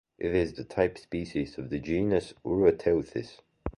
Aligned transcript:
It 0.17 0.33
is 0.33 0.53
the 0.53 0.63
type 0.63 0.97
species 0.97 1.59
of 1.59 1.69
the 1.69 1.77
genus 1.77 2.33
"Uroteuthis". 2.43 3.41